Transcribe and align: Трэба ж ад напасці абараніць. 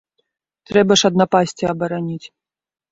Трэба 0.71 0.93
ж 1.03 1.11
ад 1.11 1.21
напасці 1.23 1.71
абараніць. 1.77 2.23